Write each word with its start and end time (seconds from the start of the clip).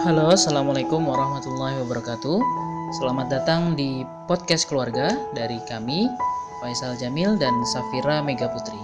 Halo, 0.00 0.32
assalamualaikum 0.32 1.04
warahmatullahi 1.04 1.76
wabarakatuh. 1.84 2.40
Selamat 2.96 3.28
datang 3.28 3.76
di 3.76 4.00
podcast 4.24 4.64
keluarga 4.64 5.12
dari 5.36 5.60
kami, 5.68 6.08
Faisal 6.64 6.96
Jamil 6.96 7.36
dan 7.36 7.52
Safira 7.68 8.24
Mega 8.24 8.48
Putri. 8.48 8.80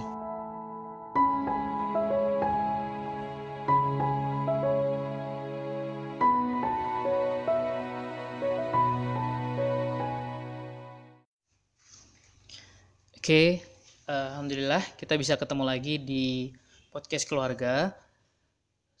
Oke, 13.17 13.65
alhamdulillah 14.05 14.85
kita 15.01 15.17
bisa 15.17 15.33
ketemu 15.33 15.65
lagi 15.65 15.97
di 15.97 16.53
podcast 16.93 17.25
keluarga. 17.25 17.97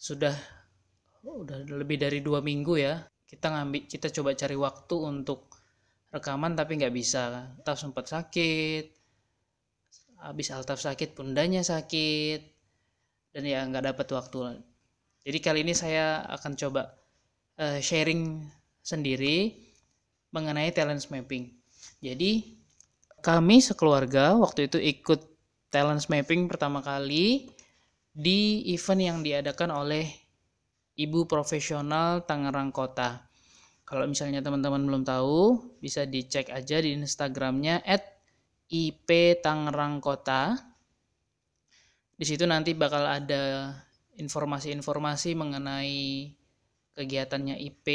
Sudah 0.01 0.56
udah 1.23 1.65
lebih 1.65 1.97
dari 1.97 2.19
dua 2.21 2.43
minggu 2.43 2.73
ya. 2.77 3.01
Kita 3.27 3.51
ngambil, 3.51 3.81
kita 3.89 4.07
coba 4.13 4.35
cari 4.37 4.55
waktu 4.55 4.95
untuk 4.95 5.51
rekaman 6.11 6.55
tapi 6.55 6.79
nggak 6.79 6.95
bisa. 6.95 7.53
Altaf 7.59 7.77
sempat 7.79 8.05
sakit, 8.07 8.85
habis 10.23 10.47
Altaf 10.51 10.79
sakit 10.79 11.13
pundanya 11.13 11.61
sakit, 11.61 12.41
dan 13.35 13.43
ya 13.43 13.61
nggak 13.67 13.93
dapat 13.93 14.07
waktu. 14.15 14.63
Jadi 15.27 15.37
kali 15.43 15.59
ini 15.67 15.75
saya 15.75 16.23
akan 16.31 16.55
coba 16.55 16.95
uh, 17.59 17.79
sharing 17.83 18.47
sendiri 18.79 19.59
mengenai 20.31 20.71
talent 20.71 21.03
mapping. 21.11 21.51
Jadi 21.99 22.55
kami 23.19 23.59
sekeluarga 23.59 24.39
waktu 24.39 24.71
itu 24.71 24.79
ikut 24.79 25.21
talent 25.67 26.07
mapping 26.07 26.47
pertama 26.47 26.79
kali 26.79 27.51
di 28.15 28.63
event 28.71 29.01
yang 29.03 29.19
diadakan 29.19 29.69
oleh 29.75 30.26
Ibu 30.97 31.29
Profesional 31.29 32.25
Tangerang 32.25 32.73
Kota. 32.73 33.21
Kalau 33.85 34.09
misalnya 34.09 34.41
teman-teman 34.41 34.81
belum 34.81 35.03
tahu, 35.05 35.61
bisa 35.77 36.09
dicek 36.09 36.49
aja 36.49 36.81
di 36.81 36.97
Instagramnya 36.97 37.85
at 37.85 38.17
IP 38.73 39.37
Tangerang 39.45 40.01
Kota. 40.01 40.57
Di 42.17 42.25
situ 42.25 42.49
nanti 42.49 42.73
bakal 42.73 43.05
ada 43.05 43.71
informasi-informasi 44.17 45.37
mengenai 45.37 46.33
kegiatannya 46.97 47.61
IP 47.61 47.87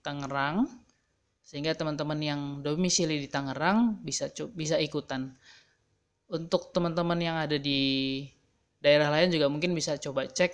Tangerang 0.00 0.64
sehingga 1.44 1.76
teman-teman 1.76 2.20
yang 2.24 2.40
domisili 2.64 3.20
di 3.20 3.28
Tangerang 3.28 4.00
bisa 4.00 4.32
bisa 4.56 4.80
ikutan. 4.80 5.36
Untuk 6.32 6.72
teman-teman 6.72 7.20
yang 7.20 7.36
ada 7.36 7.60
di 7.60 8.24
daerah 8.80 9.12
lain 9.12 9.28
juga 9.36 9.52
mungkin 9.52 9.76
bisa 9.76 10.00
coba 10.00 10.24
cek 10.24 10.52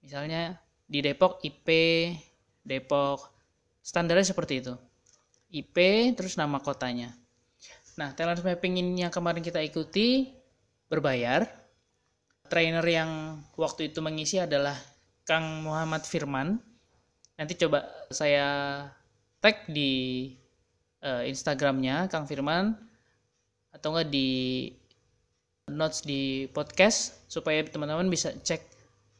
misalnya 0.00 0.56
di 0.88 1.04
Depok 1.04 1.44
IP 1.44 1.68
Depok. 2.64 3.20
Standarnya 3.84 4.32
seperti 4.32 4.64
itu. 4.64 4.74
IP 5.52 5.76
terus 6.16 6.36
nama 6.40 6.58
kotanya. 6.60 7.12
Nah 8.00 8.12
talent 8.16 8.40
mapping 8.40 8.80
ini 8.80 9.04
yang 9.04 9.12
kemarin 9.12 9.44
kita 9.44 9.60
ikuti 9.60 10.32
berbayar. 10.88 11.44
Trainer 12.48 12.84
yang 12.88 13.36
waktu 13.60 13.92
itu 13.92 14.00
mengisi 14.00 14.40
adalah 14.40 14.76
Kang 15.28 15.64
Muhammad 15.64 16.08
Firman. 16.08 16.56
Nanti 17.36 17.52
coba 17.60 17.84
saya 18.08 18.48
tag 19.44 19.68
di 19.68 20.32
uh, 21.04 21.22
Instagramnya 21.28 22.08
Kang 22.08 22.24
Firman 22.24 22.72
atau 23.68 23.92
enggak 23.92 24.08
di 24.08 24.28
notes 25.68 26.00
di 26.02 26.48
podcast 26.48 27.20
supaya 27.28 27.60
teman-teman 27.68 28.08
bisa 28.08 28.32
cek 28.32 28.64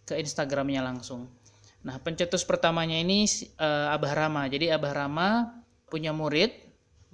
ke 0.08 0.16
Instagramnya 0.16 0.80
langsung. 0.80 1.28
Nah, 1.86 1.96
pencetus 2.02 2.42
pertamanya 2.42 2.98
ini 2.98 3.28
uh, 3.58 3.94
Abah 3.94 4.14
Rama. 4.14 4.50
Jadi 4.50 4.72
Abah 4.72 4.94
Rama 4.94 5.28
punya 5.86 6.10
murid, 6.10 6.50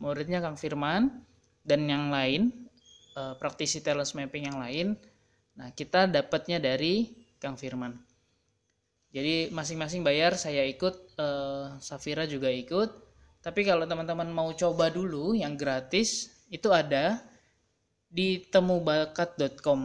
muridnya 0.00 0.40
Kang 0.40 0.56
Firman 0.56 1.12
dan 1.60 1.84
yang 1.84 2.08
lain, 2.08 2.48
uh, 3.16 3.36
praktisi 3.36 3.84
talent 3.84 4.08
mapping 4.16 4.48
yang 4.48 4.58
lain. 4.58 4.96
Nah, 5.54 5.70
kita 5.70 6.08
dapatnya 6.08 6.58
dari 6.58 7.12
Kang 7.36 7.60
Firman. 7.60 7.94
Jadi 9.14 9.52
masing-masing 9.54 10.02
bayar, 10.02 10.34
saya 10.34 10.66
ikut, 10.66 11.14
uh, 11.20 11.78
Safira 11.78 12.26
juga 12.26 12.50
ikut. 12.50 12.90
Tapi 13.44 13.62
kalau 13.62 13.86
teman-teman 13.86 14.26
mau 14.32 14.50
coba 14.56 14.90
dulu 14.90 15.36
yang 15.38 15.54
gratis, 15.54 16.34
itu 16.50 16.72
ada 16.72 17.22
di 18.10 18.42
temubakat.com. 18.50 19.80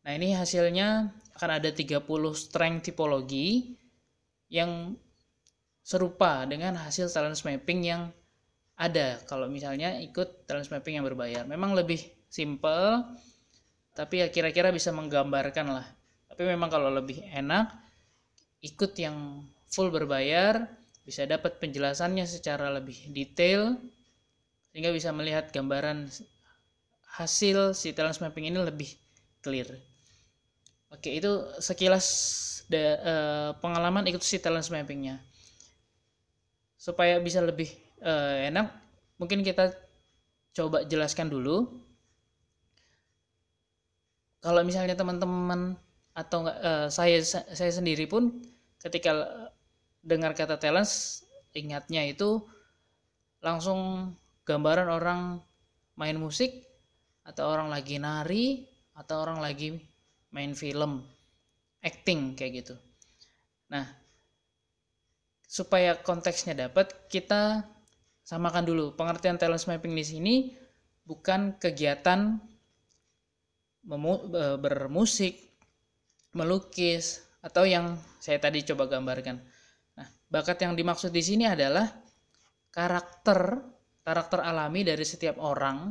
Nah, 0.00 0.12
ini 0.16 0.32
hasilnya 0.32 1.12
akan 1.40 1.56
ada 1.56 1.72
30 1.72 2.04
strength 2.36 2.92
tipologi 2.92 3.72
yang 4.52 4.92
serupa 5.80 6.44
dengan 6.44 6.76
hasil 6.76 7.08
talent 7.08 7.40
mapping 7.40 7.80
yang 7.80 8.12
ada 8.76 9.16
kalau 9.24 9.48
misalnya 9.48 9.96
ikut 10.04 10.44
talent 10.44 10.68
mapping 10.68 11.00
yang 11.00 11.06
berbayar. 11.08 11.48
Memang 11.48 11.72
lebih 11.72 12.04
simple 12.28 13.08
tapi 13.96 14.20
ya 14.20 14.28
kira-kira 14.28 14.68
bisa 14.68 14.92
menggambarkan 14.92 15.80
lah. 15.80 15.88
Tapi 16.28 16.44
memang 16.44 16.68
kalau 16.68 16.92
lebih 16.92 17.24
enak 17.32 17.72
ikut 18.60 18.92
yang 19.00 19.40
full 19.72 19.88
berbayar 19.88 20.68
bisa 21.08 21.24
dapat 21.24 21.56
penjelasannya 21.56 22.28
secara 22.28 22.68
lebih 22.68 23.16
detail 23.16 23.80
sehingga 24.76 24.92
bisa 24.92 25.08
melihat 25.08 25.48
gambaran 25.48 26.04
hasil 27.16 27.72
si 27.72 27.96
talent 27.96 28.20
mapping 28.20 28.52
ini 28.52 28.60
lebih 28.60 28.92
clear. 29.40 29.89
Oke, 30.90 31.14
itu 31.14 31.30
sekilas 31.62 32.06
de, 32.66 32.98
uh, 32.98 33.50
pengalaman 33.62 34.02
ikut 34.10 34.22
si 34.26 34.42
talent 34.42 34.66
mappingnya. 34.74 35.22
Supaya 36.74 37.22
bisa 37.22 37.38
lebih 37.38 37.70
uh, 38.02 38.50
enak, 38.50 38.74
mungkin 39.14 39.46
kita 39.46 39.70
coba 40.50 40.82
jelaskan 40.90 41.30
dulu. 41.30 41.70
Kalau 44.42 44.66
misalnya 44.66 44.98
teman-teman 44.98 45.78
atau 46.16 46.42
uh, 46.48 46.90
saya 46.90 47.22
saya 47.22 47.70
sendiri 47.70 48.10
pun 48.10 48.42
ketika 48.82 49.14
dengar 50.02 50.34
kata 50.34 50.58
talent 50.58 50.90
ingatnya 51.54 52.08
itu 52.08 52.42
langsung 53.44 54.10
gambaran 54.42 54.88
orang 54.90 55.20
main 55.94 56.16
musik 56.16 56.66
atau 57.22 57.52
orang 57.52 57.68
lagi 57.68 58.00
nari 58.00 58.64
atau 58.96 59.22
orang 59.22 59.38
lagi 59.38 59.76
main 60.30 60.54
film, 60.54 61.02
acting 61.82 62.38
kayak 62.38 62.64
gitu. 62.64 62.74
Nah, 63.70 63.86
supaya 65.46 65.98
konteksnya 65.98 66.54
dapat, 66.54 67.10
kita 67.10 67.66
samakan 68.22 68.62
dulu 68.66 68.84
pengertian 68.94 69.38
talent 69.38 69.66
mapping 69.66 69.94
di 69.94 70.04
sini 70.06 70.34
bukan 71.02 71.58
kegiatan 71.58 72.38
e, 73.90 74.44
bermusik, 74.62 75.34
melukis, 76.38 77.26
atau 77.42 77.66
yang 77.66 77.98
saya 78.22 78.38
tadi 78.38 78.62
coba 78.62 78.86
gambarkan. 78.86 79.42
Nah, 79.98 80.06
bakat 80.30 80.62
yang 80.62 80.78
dimaksud 80.78 81.10
di 81.10 81.22
sini 81.24 81.50
adalah 81.50 81.90
karakter 82.70 83.58
karakter 84.06 84.40
alami 84.42 84.86
dari 84.86 85.02
setiap 85.02 85.38
orang 85.42 85.90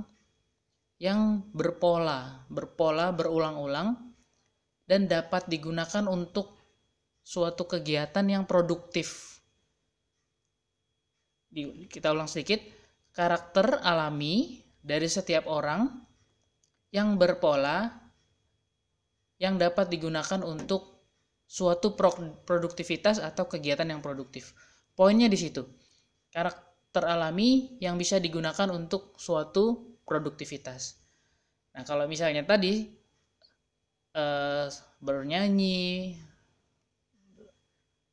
yang 0.99 1.43
berpola, 1.55 2.43
berpola 2.51 3.15
berulang-ulang 3.15 4.08
dan 4.89 5.05
dapat 5.05 5.45
digunakan 5.45 6.09
untuk 6.09 6.57
suatu 7.21 7.69
kegiatan 7.69 8.25
yang 8.25 8.49
produktif. 8.49 9.37
Kita 11.93 12.09
ulang 12.09 12.25
sedikit, 12.25 12.57
karakter 13.13 13.85
alami 13.85 14.65
dari 14.81 15.05
setiap 15.05 15.45
orang 15.45 15.85
yang 16.89 17.21
berpola 17.21 17.85
yang 19.37 19.61
dapat 19.61 19.93
digunakan 19.93 20.41
untuk 20.41 21.05
suatu 21.45 21.93
produktivitas 22.41 23.21
atau 23.21 23.45
kegiatan 23.45 23.85
yang 23.85 24.01
produktif. 24.01 24.57
Poinnya 24.97 25.29
di 25.29 25.37
situ. 25.37 25.69
Karakter 26.33 27.05
alami 27.05 27.77
yang 27.77 27.93
bisa 27.93 28.17
digunakan 28.17 28.73
untuk 28.73 29.13
suatu 29.21 29.97
produktivitas. 30.01 30.97
Nah, 31.77 31.85
kalau 31.85 32.09
misalnya 32.09 32.41
tadi 32.41 32.98
uh, 34.15 34.67
bernyanyi 35.01 36.17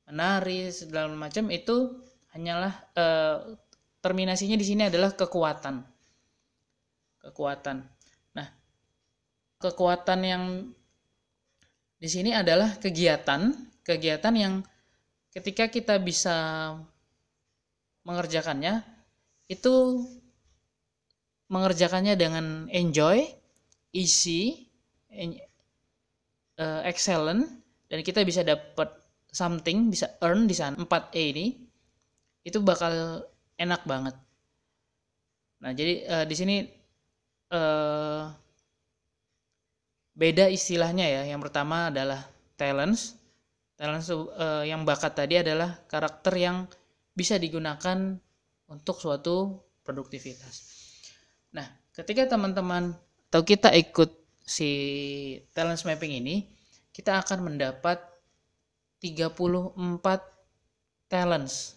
menari 0.06 0.70
segala 0.70 1.10
macam 1.12 1.50
itu 1.50 1.98
hanyalah 2.30 2.74
uh, 2.94 3.36
terminasinya 4.00 4.54
di 4.54 4.66
sini 4.66 4.82
adalah 4.86 5.12
kekuatan. 5.16 5.82
Kekuatan. 7.22 7.76
Nah 8.38 8.48
kekuatan 9.58 10.20
yang 10.22 10.44
di 11.96 12.08
sini 12.12 12.36
adalah 12.36 12.76
kegiatan 12.76 13.50
kegiatan 13.80 14.34
yang 14.36 14.54
ketika 15.32 15.72
kita 15.72 15.96
bisa 15.96 16.36
mengerjakannya 18.04 18.84
itu 19.48 20.04
mengerjakannya 21.46 22.18
dengan 22.18 22.66
enjoy 22.70 23.22
easy 23.94 24.66
uh, 26.60 26.80
excellent 26.84 27.46
dan 27.86 28.00
kita 28.02 28.24
bisa 28.26 28.42
dapat 28.42 28.88
something 29.30 29.92
bisa 29.92 30.16
earn 30.24 30.48
di 30.48 30.56
sana 30.56 30.76
4E 30.80 31.22
ini 31.36 31.46
itu 32.46 32.62
bakal 32.62 33.26
enak 33.58 33.82
banget. 33.84 34.14
Nah 35.60 35.70
jadi 35.74 35.94
uh, 36.06 36.24
di 36.24 36.34
sini 36.36 36.56
uh, 37.50 38.30
beda 40.16 40.48
istilahnya 40.48 41.04
ya. 41.04 41.22
Yang 41.28 41.50
pertama 41.50 41.92
adalah 41.92 42.22
talents. 42.54 43.18
Talents 43.76 44.08
uh, 44.08 44.64
yang 44.64 44.88
bakat 44.88 45.12
tadi 45.12 45.42
adalah 45.42 45.84
karakter 45.84 46.32
yang 46.38 46.64
bisa 47.12 47.36
digunakan 47.36 48.16
untuk 48.70 48.96
suatu 48.96 49.60
produktivitas. 49.84 50.54
Nah 51.52 51.66
ketika 51.92 52.24
teman-teman 52.30 52.96
atau 53.28 53.42
kita 53.44 53.74
ikut 53.74 54.25
si 54.46 54.70
talent 55.50 55.82
mapping 55.82 56.22
ini 56.22 56.46
kita 56.94 57.18
akan 57.20 57.50
mendapat 57.50 57.98
34 59.02 59.74
talents. 61.10 61.74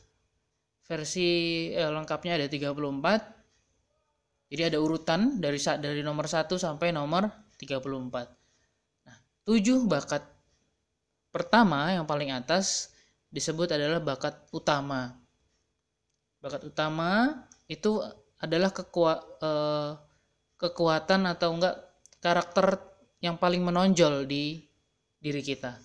Versi 0.86 1.28
eh, 1.74 1.90
lengkapnya 1.90 2.38
ada 2.38 2.46
34 2.50 3.40
jadi 4.50 4.74
ada 4.74 4.82
urutan 4.82 5.38
dari 5.38 5.62
dari 5.62 6.02
nomor 6.02 6.26
1 6.26 6.50
sampai 6.58 6.90
nomor 6.90 7.30
34 7.62 9.06
nah 9.06 9.18
7 9.46 9.86
bakat 9.86 10.26
pertama 11.30 11.94
yang 11.94 12.10
paling 12.10 12.34
atas 12.34 12.90
disebut 13.30 13.78
adalah 13.78 14.02
bakat 14.02 14.34
utama. 14.50 15.14
Bakat 16.42 16.66
utama 16.66 17.46
itu 17.70 18.02
adalah 18.42 18.74
kekuat 18.74 19.20
eh, 19.46 19.92
kekuatan 20.58 21.30
atau 21.30 21.54
enggak 21.54 21.76
karakter 22.20 22.80
yang 23.20 23.36
paling 23.36 23.64
menonjol 23.64 24.28
di 24.28 24.64
diri 25.20 25.44
kita. 25.44 25.76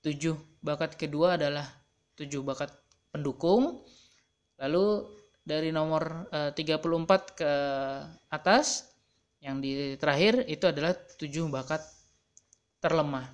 Tujuh 0.00 0.60
bakat 0.64 0.96
kedua 0.96 1.36
adalah 1.36 1.68
tujuh 2.16 2.40
bakat 2.40 2.72
pendukung. 3.12 3.84
Lalu 4.60 5.08
dari 5.44 5.72
nomor 5.72 6.28
eh, 6.32 6.52
34 6.52 7.36
ke 7.36 7.52
atas 8.28 8.92
yang 9.40 9.60
di 9.60 9.96
terakhir 9.96 10.44
itu 10.48 10.68
adalah 10.68 10.92
tujuh 10.92 11.48
bakat 11.48 11.80
terlemah. 12.80 13.24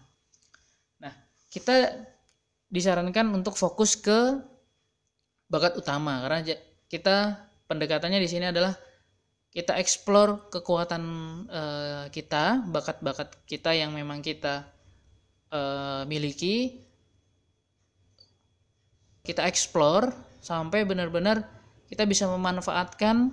Nah, 1.03 1.15
kita 1.51 1.91
disarankan 2.71 3.31
untuk 3.35 3.59
fokus 3.59 3.99
ke 3.99 4.39
bakat 5.47 5.79
utama 5.79 6.23
karena 6.27 6.43
kita 6.91 7.47
pendekatannya 7.71 8.19
di 8.19 8.31
sini 8.31 8.47
adalah 8.51 8.75
kita 9.57 9.73
explore 9.81 10.53
kekuatan 10.53 11.03
uh, 11.49 12.05
kita, 12.13 12.61
bakat-bakat 12.69 13.33
kita 13.49 13.73
yang 13.73 13.97
memang 13.97 14.21
kita 14.21 14.69
uh, 15.49 16.05
miliki. 16.05 16.85
Kita 19.25 19.49
explore 19.49 20.13
sampai 20.45 20.85
benar-benar 20.85 21.41
kita 21.89 22.05
bisa 22.05 22.29
memanfaatkan 22.29 23.33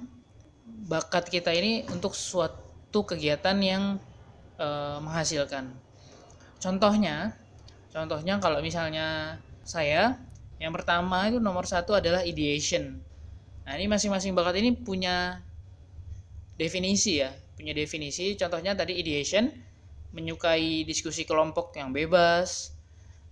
bakat 0.87 1.27
kita 1.27 1.51
ini 1.51 1.83
untuk 1.91 2.15
suatu 2.15 3.03
kegiatan 3.03 3.59
yang 3.59 3.99
uh, 4.55 5.03
menghasilkan. 5.03 5.75
Contohnya, 6.63 7.35
contohnya 7.91 8.39
kalau 8.39 8.63
misalnya 8.63 9.35
saya, 9.67 10.15
yang 10.55 10.71
pertama 10.71 11.27
itu 11.27 11.43
nomor 11.43 11.67
satu 11.67 11.99
adalah 11.99 12.23
ideation. 12.23 13.03
Nah 13.67 13.75
ini 13.75 13.91
masing-masing 13.91 14.31
bakat 14.31 14.63
ini 14.63 14.71
punya 14.71 15.43
definisi 16.63 17.19
ya 17.19 17.35
punya 17.59 17.75
definisi. 17.75 18.39
Contohnya 18.39 18.71
tadi 18.71 18.95
ideation 18.95 19.51
menyukai 20.15 20.87
diskusi 20.87 21.27
kelompok 21.27 21.75
yang 21.75 21.91
bebas 21.91 22.71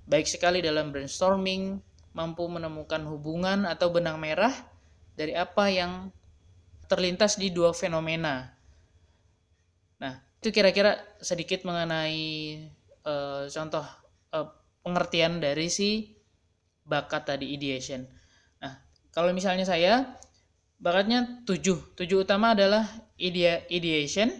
baik 0.10 0.28
sekali 0.28 0.60
dalam 0.60 0.92
brainstorming 0.92 1.80
mampu 2.12 2.44
menemukan 2.52 3.00
hubungan 3.08 3.64
atau 3.64 3.88
benang 3.94 4.20
merah 4.20 4.52
dari 5.16 5.32
apa 5.32 5.72
yang 5.72 6.12
terlintas 6.92 7.40
di 7.40 7.54
dua 7.54 7.72
fenomena. 7.72 8.52
Nah 10.02 10.20
itu 10.42 10.52
kira-kira 10.52 11.00
sedikit 11.24 11.64
mengenai 11.64 12.60
uh, 13.08 13.48
contoh 13.48 13.86
uh, 14.36 14.48
pengertian 14.84 15.40
dari 15.40 15.72
si 15.72 16.12
bakat 16.84 17.32
tadi 17.32 17.56
ideation. 17.56 18.04
Nah 18.60 18.76
kalau 19.16 19.32
misalnya 19.32 19.64
saya 19.64 20.20
bakatnya 20.82 21.46
tujuh. 21.46 21.94
Tujuh 21.96 22.26
utama 22.26 22.58
adalah 22.58 22.84
ideation 23.70 24.34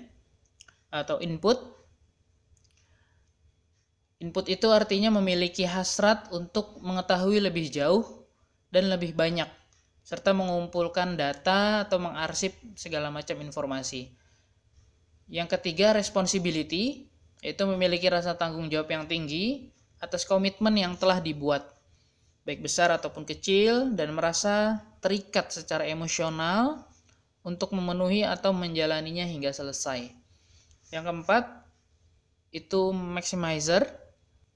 atau 0.90 1.22
input. 1.22 1.62
Input 4.22 4.46
itu 4.50 4.70
artinya 4.70 5.10
memiliki 5.14 5.66
hasrat 5.66 6.30
untuk 6.34 6.78
mengetahui 6.82 7.42
lebih 7.42 7.70
jauh 7.70 8.26
dan 8.70 8.90
lebih 8.90 9.14
banyak 9.18 9.50
serta 10.02 10.34
mengumpulkan 10.34 11.14
data 11.14 11.86
atau 11.86 12.02
mengarsip 12.02 12.58
segala 12.74 13.14
macam 13.14 13.38
informasi. 13.42 14.14
Yang 15.30 15.58
ketiga 15.58 15.94
responsibility 15.94 17.08
yaitu 17.42 17.66
memiliki 17.66 18.06
rasa 18.06 18.38
tanggung 18.38 18.70
jawab 18.70 18.90
yang 18.94 19.06
tinggi 19.10 19.74
atas 19.98 20.26
komitmen 20.26 20.78
yang 20.78 20.94
telah 20.98 21.18
dibuat 21.18 21.66
baik 22.42 22.66
besar 22.66 22.90
ataupun 22.94 23.26
kecil 23.26 23.94
dan 23.94 24.14
merasa 24.18 24.82
terikat 25.02 25.54
secara 25.54 25.86
emosional 25.86 26.86
untuk 27.42 27.74
memenuhi 27.74 28.22
atau 28.22 28.54
menjalaninya 28.54 29.26
hingga 29.26 29.50
selesai. 29.54 30.10
Yang 30.94 31.04
keempat, 31.10 31.44
itu 32.54 32.92
maximizer. 32.92 33.88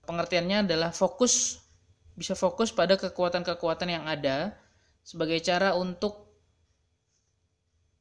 Pengertiannya 0.05 0.69
adalah 0.69 0.93
fokus, 0.93 1.65
bisa 2.13 2.37
fokus 2.37 2.69
pada 2.69 2.93
kekuatan-kekuatan 2.93 3.89
yang 3.89 4.05
ada 4.05 4.53
sebagai 5.01 5.41
cara 5.41 5.73
untuk 5.73 6.29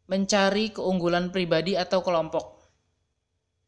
mencari 0.05 0.69
keunggulan 0.69 1.33
pribadi 1.33 1.81
atau 1.81 2.05
kelompok 2.05 2.61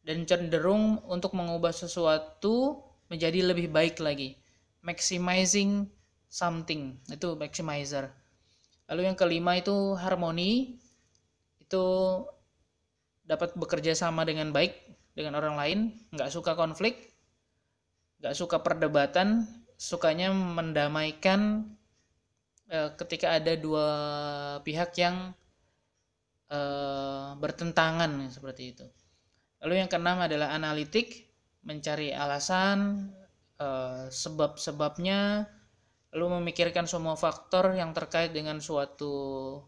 dan 0.04 0.28
cenderung 0.28 1.00
untuk 1.10 1.32
mengubah 1.32 1.72
sesuatu 1.72 2.84
menjadi 3.08 3.42
lebih 3.50 3.72
baik 3.72 3.98
lagi. 3.98 4.38
Maximizing 4.84 5.90
something, 6.30 7.00
itu 7.10 7.34
maximizer. 7.34 8.12
Lalu 8.86 9.10
yang 9.10 9.18
kelima 9.18 9.58
itu 9.58 9.98
harmoni. 9.98 10.78
Itu 11.66 11.86
dapat 13.26 13.58
bekerja 13.58 13.98
sama 13.98 14.22
dengan 14.22 14.54
baik 14.54 14.86
dengan 15.16 15.40
orang 15.40 15.56
lain, 15.56 15.78
nggak 16.12 16.30
suka 16.30 16.52
konflik, 16.54 17.16
nggak 18.20 18.36
suka 18.36 18.60
perdebatan, 18.60 19.48
sukanya 19.80 20.28
mendamaikan 20.30 21.72
e, 22.68 22.92
ketika 23.00 23.40
ada 23.40 23.56
dua 23.56 23.88
pihak 24.60 24.92
yang 25.00 25.32
e, 26.52 26.60
bertentangan 27.40 28.28
seperti 28.28 28.76
itu. 28.76 28.86
Lalu 29.64 29.80
yang 29.80 29.88
keenam 29.88 30.20
adalah 30.20 30.52
analitik, 30.52 31.32
mencari 31.64 32.12
alasan, 32.12 33.08
e, 33.56 33.68
sebab-sebabnya, 34.12 35.48
lalu 36.12 36.26
memikirkan 36.44 36.84
semua 36.84 37.16
faktor 37.16 37.72
yang 37.72 37.96
terkait 37.96 38.36
dengan 38.36 38.60
suatu 38.60 39.64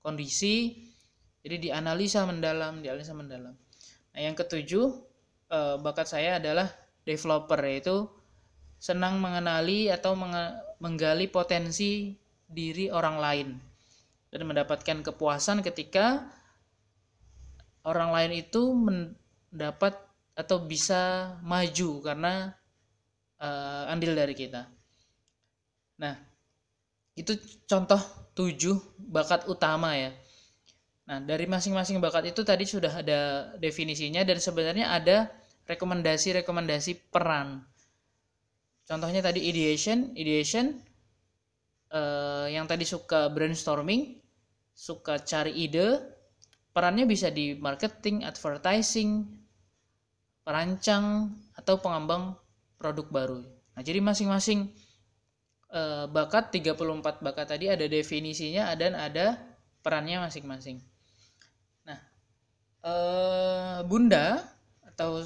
kondisi 0.00 0.88
jadi 1.46 1.70
dianalisa 1.70 2.26
mendalam 2.26 2.82
dianalisa 2.82 3.14
mendalam 3.14 3.54
nah 4.10 4.20
yang 4.20 4.34
ketujuh 4.34 4.90
eh, 5.54 5.76
bakat 5.78 6.10
saya 6.10 6.42
adalah 6.42 6.66
developer 7.06 7.62
yaitu 7.62 8.10
senang 8.82 9.22
mengenali 9.22 9.88
atau 9.88 10.18
menggali 10.82 11.30
potensi 11.30 12.12
diri 12.46 12.90
orang 12.90 13.16
lain 13.16 13.48
dan 14.30 14.42
mendapatkan 14.44 15.00
kepuasan 15.00 15.64
ketika 15.64 16.28
orang 17.86 18.10
lain 18.10 18.32
itu 18.42 18.62
mendapat 18.74 19.96
atau 20.36 20.60
bisa 20.60 21.32
maju 21.40 22.04
karena 22.04 22.52
uh, 23.40 23.88
andil 23.88 24.12
dari 24.12 24.36
kita. 24.36 24.68
Nah, 25.96 26.12
itu 27.16 27.32
contoh 27.64 27.96
tujuh 28.36 28.76
bakat 29.00 29.48
utama 29.48 29.96
ya. 29.96 30.12
Nah, 31.06 31.22
dari 31.22 31.46
masing-masing 31.46 32.02
bakat 32.02 32.34
itu 32.34 32.42
tadi 32.42 32.66
sudah 32.66 33.02
ada 33.02 33.54
definisinya 33.62 34.26
dan 34.26 34.42
sebenarnya 34.42 34.90
ada 34.90 35.30
rekomendasi-rekomendasi 35.70 37.10
peran. 37.14 37.62
Contohnya 38.86 39.22
tadi 39.22 39.46
ideation, 39.46 40.14
ideation 40.18 40.78
eh, 41.94 42.46
yang 42.50 42.66
tadi 42.66 42.82
suka 42.82 43.30
brainstorming, 43.30 44.18
suka 44.74 45.22
cari 45.22 45.54
ide, 45.54 46.02
perannya 46.74 47.06
bisa 47.06 47.30
di 47.30 47.54
marketing, 47.54 48.26
advertising, 48.26 49.26
perancang 50.42 51.30
atau 51.54 51.78
pengembang 51.78 52.34
produk 52.78 53.06
baru. 53.10 53.40
Nah, 53.74 53.82
jadi 53.82 54.02
masing-masing 54.02 54.74
Eh, 55.66 56.06
bakat 56.08 56.54
34 56.54 57.20
bakat 57.26 57.46
tadi 57.50 57.66
ada 57.66 57.84
definisinya 57.90 58.70
dan 58.78 58.94
ada 58.94 59.34
perannya 59.82 60.22
masing-masing. 60.22 60.78
Eh, 62.86 63.78
Bunda 63.82 64.46
atau 64.86 65.18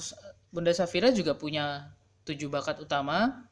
Bunda 0.49 0.73
Safira 0.73 1.13
juga 1.13 1.37
punya 1.37 1.93
tujuh 2.25 2.49
bakat 2.49 2.81
utama. 2.81 3.47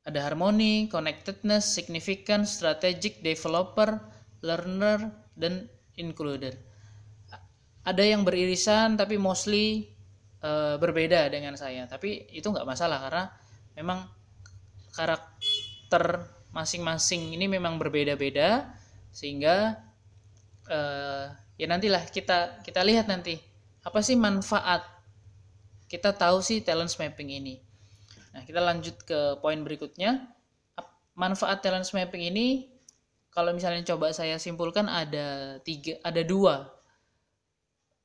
ada 0.00 0.16
harmony, 0.24 0.88
connectedness, 0.88 1.76
significant, 1.76 2.48
strategic, 2.48 3.20
developer, 3.20 4.00
learner, 4.40 5.12
dan 5.36 5.68
includer. 6.00 6.56
Ada 7.84 8.08
yang 8.08 8.24
beririsan 8.24 8.96
tapi 8.96 9.20
mostly 9.20 9.92
uh, 10.40 10.80
berbeda 10.80 11.28
dengan 11.28 11.52
saya. 11.54 11.84
Tapi 11.84 12.32
itu 12.32 12.48
nggak 12.48 12.64
masalah 12.64 12.98
karena 13.06 13.24
memang 13.76 14.08
karakter 14.96 16.26
masing-masing 16.56 17.36
ini 17.36 17.46
memang 17.46 17.76
berbeda-beda 17.76 18.72
sehingga 19.12 19.84
uh, 20.64 21.28
ya 21.60 21.68
nantilah 21.68 22.08
kita 22.08 22.64
kita 22.64 22.80
lihat 22.80 23.04
nanti 23.04 23.36
apa 23.84 24.00
sih 24.00 24.16
manfaat 24.16 24.80
kita 25.90 26.14
tahu 26.14 26.38
sih 26.38 26.62
talent 26.62 26.94
mapping 26.96 27.34
ini. 27.34 27.58
Nah 28.30 28.46
kita 28.46 28.62
lanjut 28.62 28.96
ke 29.02 29.36
poin 29.42 29.58
berikutnya. 29.60 30.22
Manfaat 31.18 31.60
talent 31.66 31.90
mapping 31.90 32.30
ini 32.30 32.70
kalau 33.34 33.50
misalnya 33.50 33.82
coba 33.82 34.14
saya 34.14 34.38
simpulkan 34.38 34.86
ada 34.86 35.58
tiga 35.66 35.98
ada 36.06 36.22
dua. 36.22 36.70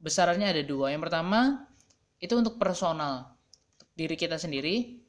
Besarannya 0.01 0.49
ada 0.49 0.65
dua. 0.65 0.91
Yang 0.91 1.07
pertama 1.07 1.69
itu 2.17 2.33
untuk 2.33 2.57
personal 2.57 3.37
untuk 3.77 3.89
diri 3.93 4.17
kita 4.17 4.41
sendiri. 4.41 5.05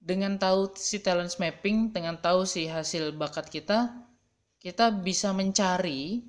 Dengan 0.00 0.40
tahu 0.40 0.72
si 0.80 1.04
talent 1.04 1.36
mapping 1.36 1.92
dengan 1.92 2.16
tahu 2.16 2.48
si 2.48 2.64
hasil 2.64 3.12
bakat 3.12 3.52
kita 3.52 3.92
kita 4.56 4.88
bisa 4.96 5.36
mencari 5.36 6.24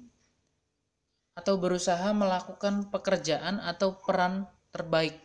atau 1.42 1.58
berusaha 1.58 2.14
melakukan 2.14 2.94
pekerjaan 2.94 3.58
atau 3.58 3.98
peran 3.98 4.46
terbaik 4.70 5.18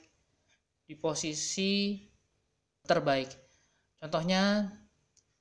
di 0.89 0.97
posisi 0.97 2.01
terbaik. 2.89 3.29
Contohnya 4.01 4.73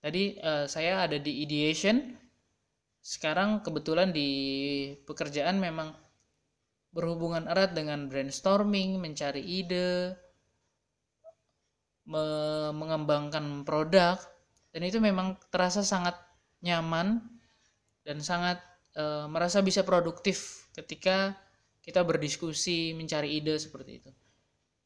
tadi 0.04 0.36
uh, 0.44 0.68
saya 0.68 1.08
ada 1.08 1.16
di 1.16 1.48
ideation. 1.48 2.20
Sekarang 3.00 3.64
kebetulan 3.64 4.12
di 4.12 4.30
pekerjaan 5.06 5.62
memang 5.62 5.94
berhubungan 6.90 7.46
erat 7.46 7.78
dengan 7.78 8.10
brainstorming, 8.10 8.98
mencari 8.98 9.46
ide, 9.46 10.18
me 12.06 12.26
mengembangkan 12.74 13.66
produk 13.66 14.18
dan 14.74 14.82
itu 14.86 15.02
memang 15.02 15.38
terasa 15.50 15.82
sangat 15.82 16.14
nyaman 16.62 17.22
dan 18.06 18.22
sangat 18.22 18.62
e, 18.94 19.26
merasa 19.26 19.66
bisa 19.66 19.82
produktif 19.82 20.65
ketika 20.76 21.32
kita 21.80 22.04
berdiskusi 22.04 22.92
mencari 22.92 23.40
ide 23.40 23.56
seperti 23.56 23.92
itu. 24.04 24.12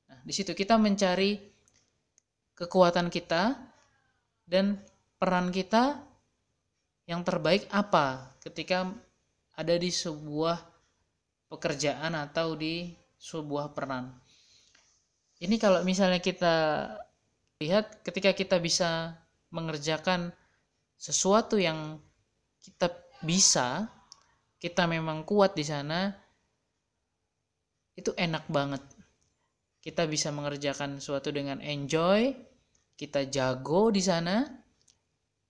Nah, 0.09 0.19
di 0.21 0.33
situ 0.35 0.53
kita 0.53 0.77
mencari 0.77 1.39
kekuatan 2.53 3.09
kita 3.09 3.57
dan 4.45 4.77
peran 5.17 5.49
kita 5.49 5.97
yang 7.09 7.25
terbaik 7.25 7.65
apa 7.73 8.37
ketika 8.43 8.85
ada 9.57 9.75
di 9.75 9.89
sebuah 9.89 10.61
pekerjaan 11.49 12.13
atau 12.13 12.53
di 12.53 12.93
sebuah 13.17 13.73
peran. 13.73 14.13
Ini 15.39 15.55
kalau 15.57 15.81
misalnya 15.87 16.21
kita 16.21 16.55
lihat 17.59 18.03
ketika 18.03 18.31
kita 18.35 18.59
bisa 18.59 19.15
mengerjakan 19.49 20.31
sesuatu 20.99 21.55
yang 21.55 21.99
kita 22.59 22.91
bisa 23.23 23.87
kita 24.59 24.83
memang 24.85 25.23
kuat 25.23 25.55
di 25.55 25.63
sana 25.63 26.11
itu 27.95 28.11
enak 28.15 28.47
banget. 28.51 28.83
Kita 29.79 30.03
bisa 30.03 30.35
mengerjakan 30.35 30.99
sesuatu 30.99 31.31
dengan 31.31 31.63
enjoy 31.63 32.35
kita 32.99 33.31
jago 33.31 33.87
di 33.95 34.03
sana 34.03 34.43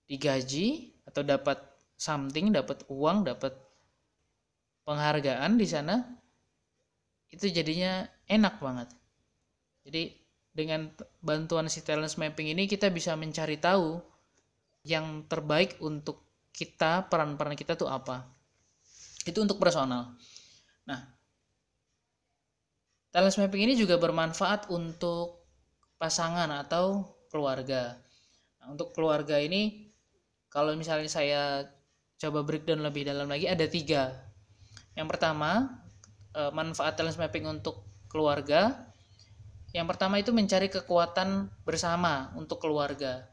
digaji 0.06 0.94
atau 1.02 1.26
dapat 1.26 1.58
something 1.98 2.54
dapat 2.54 2.86
uang 2.86 3.26
dapat 3.26 3.50
penghargaan 4.86 5.58
di 5.58 5.66
sana 5.66 5.98
itu 7.34 7.50
jadinya 7.50 8.06
enak 8.30 8.62
banget. 8.62 8.88
Jadi 9.82 10.14
dengan 10.54 10.90
bantuan 11.18 11.66
si 11.66 11.82
talent 11.82 12.14
mapping 12.14 12.54
ini 12.54 12.70
kita 12.70 12.86
bisa 12.90 13.18
mencari 13.18 13.58
tahu 13.58 13.98
yang 14.86 15.26
terbaik 15.26 15.78
untuk 15.82 16.22
kita 16.54 17.06
peran-peran 17.06 17.54
kita 17.58 17.74
tuh 17.78 17.86
apa 17.86 18.39
itu 19.28 19.38
untuk 19.40 19.60
personal. 19.60 20.16
Nah 20.88 21.20
talent 23.10 23.36
mapping 23.36 23.66
ini 23.70 23.74
juga 23.74 23.98
bermanfaat 23.98 24.70
untuk 24.70 25.42
pasangan 25.98 26.48
atau 26.48 27.04
keluarga. 27.28 27.98
Nah, 28.62 28.72
untuk 28.72 28.94
keluarga 28.94 29.36
ini 29.36 29.92
kalau 30.48 30.74
misalnya 30.78 31.10
saya 31.10 31.42
coba 32.18 32.46
breakdown 32.46 32.82
lebih 32.82 33.06
dalam 33.06 33.26
lagi 33.26 33.50
ada 33.50 33.66
tiga. 33.66 34.14
Yang 34.94 35.08
pertama 35.16 35.68
eh, 36.34 36.52
manfaat 36.54 36.96
talent 36.96 37.18
mapping 37.18 37.46
untuk 37.50 38.06
keluarga. 38.06 38.88
Yang 39.70 39.86
pertama 39.94 40.18
itu 40.18 40.34
mencari 40.34 40.66
kekuatan 40.66 41.46
bersama 41.62 42.34
untuk 42.34 42.58
keluarga. 42.58 43.30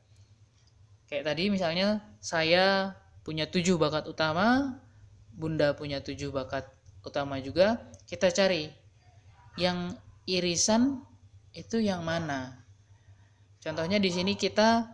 Kayak 1.09 1.33
tadi 1.33 1.49
misalnya 1.49 2.03
saya 2.21 2.93
punya 3.25 3.49
tujuh 3.49 3.79
bakat 3.81 4.05
utama 4.05 4.77
bunda 5.37 5.77
punya 5.77 6.01
tujuh 6.01 6.33
bakat 6.33 6.65
utama 7.05 7.37
juga 7.37 7.77
kita 8.09 8.33
cari. 8.33 8.73
Yang 9.57 9.95
irisan 10.25 11.01
itu 11.53 11.77
yang 11.77 12.01
mana? 12.01 12.65
Contohnya 13.61 14.01
di 14.01 14.09
sini 14.09 14.33
kita 14.33 14.89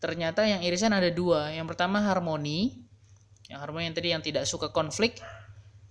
ternyata 0.00 0.44
yang 0.48 0.64
irisan 0.64 0.96
ada 0.96 1.08
dua. 1.12 1.52
Yang 1.52 1.76
pertama 1.76 2.00
harmoni 2.04 2.84
yang 3.52 3.60
harmoni 3.60 3.92
yang 3.92 3.96
tadi 3.96 4.08
yang 4.12 4.24
tidak 4.24 4.48
suka 4.48 4.72
konflik 4.72 5.20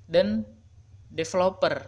dan 0.10 0.46
developer. 1.14 1.86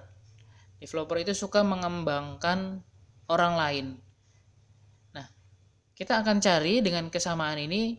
Developer 0.77 1.17
itu 1.17 1.33
suka 1.33 1.65
mengembangkan 1.65 2.85
orang 3.25 3.53
lain. 3.57 3.85
Nah 5.17 5.25
kita 5.97 6.21
akan 6.21 6.37
cari 6.37 6.85
dengan 6.85 7.09
kesamaan 7.09 7.57
ini 7.57 7.97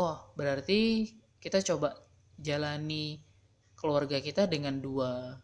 oh 0.00 0.32
berarti 0.32 1.12
kita 1.40 1.60
coba 1.60 1.92
jalani 2.40 3.20
keluarga 3.84 4.16
kita 4.16 4.48
dengan 4.48 4.80
dua 4.80 5.36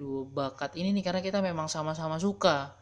dua 0.00 0.24
bakat 0.24 0.80
ini 0.80 0.96
nih 0.96 1.04
karena 1.04 1.20
kita 1.20 1.44
memang 1.44 1.68
sama-sama 1.68 2.16
suka. 2.16 2.72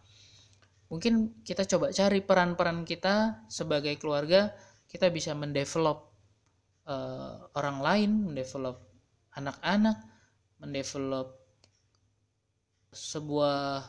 Mungkin 0.87 1.43
kita 1.43 1.67
coba 1.67 1.91
cari 1.91 2.23
peran-peran 2.23 2.87
kita 2.87 3.43
sebagai 3.51 3.99
keluarga 3.99 4.55
kita 4.87 5.11
bisa 5.11 5.35
mendevelop 5.35 6.15
uh, 6.87 7.51
orang 7.59 7.83
lain 7.83 8.11
mendevelop 8.31 8.87
anak-anak 9.35 9.99
mendevelop 10.63 11.43
sebuah 12.95 13.83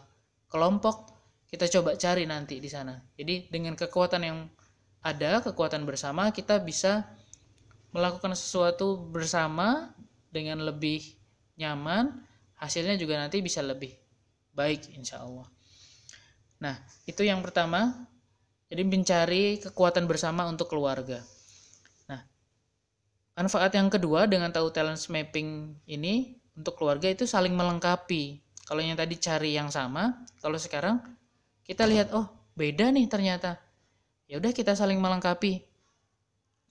kelompok. 0.50 1.14
Kita 1.46 1.70
coba 1.70 1.94
cari 2.02 2.26
nanti 2.26 2.58
di 2.58 2.66
sana. 2.66 2.98
Jadi 3.14 3.54
dengan 3.54 3.78
kekuatan 3.78 4.22
yang 4.26 4.50
ada 5.06 5.46
kekuatan 5.46 5.86
bersama 5.86 6.34
kita 6.34 6.58
bisa 6.66 7.06
melakukan 7.96 8.36
sesuatu 8.36 9.00
bersama 9.08 9.95
dengan 10.36 10.60
lebih 10.68 11.00
nyaman 11.56 12.12
hasilnya 12.60 13.00
juga 13.00 13.16
nanti 13.16 13.40
bisa 13.40 13.64
lebih 13.64 13.96
baik 14.52 14.92
insya 14.92 15.24
Allah. 15.24 15.48
Nah 16.60 16.76
itu 17.08 17.24
yang 17.24 17.40
pertama. 17.40 18.12
Jadi 18.66 18.82
mencari 18.82 19.62
kekuatan 19.62 20.10
bersama 20.10 20.50
untuk 20.50 20.66
keluarga. 20.66 21.22
Nah 22.10 22.18
manfaat 23.38 23.72
yang 23.78 23.94
kedua 23.94 24.26
dengan 24.26 24.50
tahu 24.50 24.74
talent 24.74 25.06
mapping 25.06 25.78
ini 25.86 26.42
untuk 26.58 26.74
keluarga 26.74 27.08
itu 27.08 27.30
saling 27.30 27.54
melengkapi. 27.54 28.42
Kalau 28.66 28.82
yang 28.82 28.98
tadi 28.98 29.22
cari 29.22 29.54
yang 29.54 29.70
sama 29.70 30.26
kalau 30.42 30.58
sekarang 30.58 30.98
kita 31.62 31.86
lihat 31.86 32.10
oh 32.18 32.26
beda 32.58 32.90
nih 32.90 33.06
ternyata. 33.06 33.62
Ya 34.26 34.42
udah 34.42 34.50
kita 34.50 34.74
saling 34.74 34.98
melengkapi. 34.98 35.62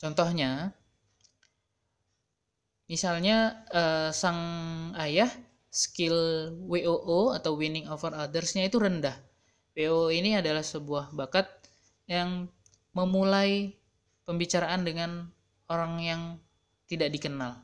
Contohnya 0.02 0.74
Misalnya 2.84 3.64
uh, 3.72 4.10
sang 4.12 4.38
ayah 5.00 5.30
skill 5.72 6.52
WOO 6.70 7.32
atau 7.32 7.56
winning 7.56 7.88
over 7.88 8.12
others-nya 8.12 8.68
itu 8.68 8.76
rendah. 8.76 9.16
WOO 9.74 10.12
ini 10.12 10.38
adalah 10.38 10.62
sebuah 10.62 11.10
bakat 11.16 11.50
yang 12.06 12.46
memulai 12.94 13.74
pembicaraan 14.28 14.86
dengan 14.86 15.26
orang 15.66 15.98
yang 15.98 16.22
tidak 16.86 17.10
dikenal. 17.10 17.58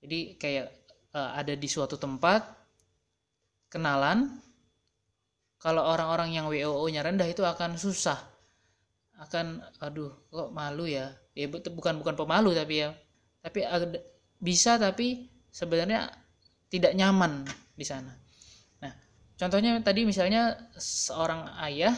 Jadi 0.00 0.40
kayak 0.40 0.72
uh, 1.12 1.36
ada 1.36 1.52
di 1.54 1.68
suatu 1.68 2.00
tempat 2.00 2.42
kenalan 3.68 4.40
kalau 5.60 5.84
orang-orang 5.84 6.36
yang 6.36 6.46
WOO-nya 6.48 7.04
rendah 7.04 7.28
itu 7.28 7.44
akan 7.44 7.76
susah. 7.76 8.18
Akan 9.16 9.60
aduh 9.80 10.12
kok 10.32 10.52
malu 10.52 10.88
ya. 10.88 11.12
Ya 11.36 11.48
bukan 11.52 12.00
bukan 12.00 12.16
pemalu 12.16 12.56
tapi 12.56 12.84
ya 12.84 12.96
tapi 13.46 13.62
bisa 14.42 14.74
tapi 14.74 15.30
sebenarnya 15.54 16.10
tidak 16.66 16.98
nyaman 16.98 17.46
di 17.78 17.86
sana. 17.86 18.10
Nah, 18.82 18.90
contohnya 19.38 19.78
tadi 19.86 20.02
misalnya 20.02 20.66
seorang 20.74 21.54
ayah 21.62 21.94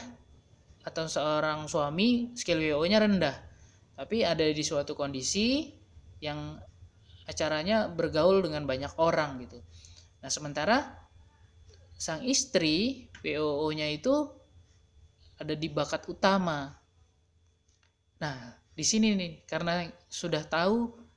atau 0.85 1.09
seorang 1.09 1.65
suami 1.65 2.37
skill 2.37 2.61
WO-nya 2.61 3.01
rendah. 3.01 3.33
Tapi 3.97 4.29
ada 4.29 4.45
di 4.45 4.61
suatu 4.61 4.93
kondisi 4.93 5.73
yang 6.21 6.61
acaranya 7.25 7.89
bergaul 7.89 8.45
dengan 8.45 8.69
banyak 8.69 8.93
orang 9.01 9.41
gitu. 9.49 9.59
Nah 10.21 10.29
sementara 10.29 10.85
sang 11.97 12.29
istri 12.29 13.09
WOO-nya 13.25 13.89
itu 13.89 14.13
ada 15.41 15.57
di 15.57 15.69
bakat 15.73 16.05
utama. 16.13 16.77
Nah 18.21 18.37
di 18.77 18.85
sini 18.87 19.17
nih 19.17 19.33
karena 19.49 19.89
sudah 20.07 20.47
tahu 20.47 21.08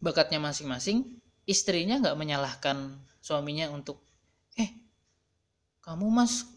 bakatnya 0.00 0.40
masing-masing 0.40 1.20
istrinya 1.44 2.00
nggak 2.00 2.16
menyalahkan 2.16 2.96
suaminya 3.20 3.68
untuk 3.68 4.00
eh 4.56 4.72
kamu 5.84 6.08
mas 6.08 6.48